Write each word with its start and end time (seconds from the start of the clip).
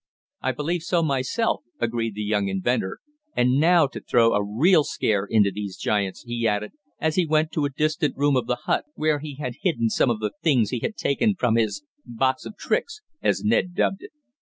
"I 0.41 0.51
believe 0.51 0.81
so 0.81 1.03
myself," 1.03 1.61
agreed 1.79 2.15
the 2.15 2.23
young 2.23 2.47
inventor. 2.47 3.01
"And 3.35 3.59
now 3.59 3.85
to 3.85 4.01
throw 4.01 4.33
a 4.33 4.43
real 4.43 4.83
scare 4.83 5.25
into 5.29 5.51
these 5.51 5.77
giants," 5.77 6.23
he 6.23 6.47
added, 6.47 6.71
as 6.99 7.17
he 7.17 7.27
went 7.27 7.51
to 7.51 7.65
a 7.65 7.69
distant 7.69 8.17
room 8.17 8.35
of 8.35 8.47
the 8.47 8.55
hut 8.65 8.85
where 8.95 9.19
he 9.19 9.35
had 9.35 9.57
hidden 9.61 9.91
some 9.91 10.09
of 10.09 10.19
the 10.19 10.31
things 10.41 10.71
he 10.71 10.79
had 10.79 10.95
taken 10.95 11.35
from 11.35 11.55
his 11.55 11.83
"box 12.03 12.47
of 12.47 12.57
tricks," 12.57 13.01
as 13.21 13.43
Ned 13.43 13.75
dubbed 13.75 14.01
it. 14.01 14.11